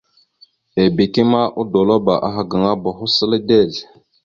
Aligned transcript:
Ebeke 0.83 1.21
ma 1.31 1.41
odolabáaha 1.61 2.41
gaŋa 2.49 2.71
boho 2.83 3.05
səla 3.15 3.37
dezl. 3.47 3.79